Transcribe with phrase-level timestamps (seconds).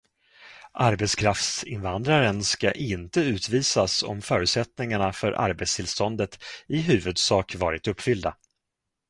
[0.73, 8.35] Arbetskraftsinvandraren ska inte utvisas om förutsättningarna för arbetstillståndet i huvudsak varit uppfyllda.